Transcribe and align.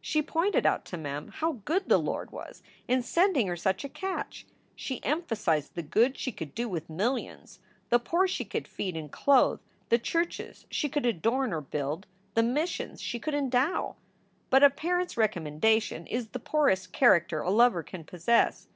She 0.00 0.22
pointed 0.22 0.66
out 0.66 0.84
to 0.84 0.96
Mem 0.96 1.32
how 1.34 1.58
good 1.64 1.88
the 1.88 1.98
Lord 1.98 2.30
was 2.30 2.62
in 2.86 3.02
sending 3.02 3.48
her 3.48 3.56
such 3.56 3.82
a 3.82 3.88
catch. 3.88 4.46
She 4.76 5.02
emphasized 5.02 5.74
the 5.74 5.82
good 5.82 6.16
she 6.16 6.30
could 6.30 6.54
do 6.54 6.68
with 6.68 6.88
millions; 6.88 7.58
the 7.88 7.98
poor 7.98 8.28
she 8.28 8.44
could 8.44 8.68
feed 8.68 8.96
and 8.96 9.10
clothe; 9.10 9.58
the 9.88 9.98
churches 9.98 10.64
she 10.70 10.88
could 10.88 11.06
adorn 11.06 11.52
or 11.52 11.60
build; 11.60 12.06
the 12.34 12.44
missions 12.44 13.00
she 13.02 13.18
could 13.18 13.34
endow. 13.34 13.96
But 14.48 14.62
a 14.62 14.70
parent 14.70 15.10
s 15.10 15.14
recom 15.16 15.58
mendation 15.58 16.06
is 16.08 16.28
the 16.28 16.38
poorest 16.38 16.92
character 16.92 17.40
a 17.40 17.50
lover 17.50 17.82
can 17.82 18.04
possess. 18.04 18.68